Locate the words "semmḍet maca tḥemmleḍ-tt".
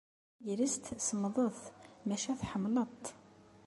1.07-3.05